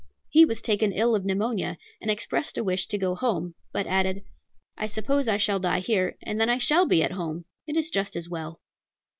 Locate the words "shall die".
5.37-5.81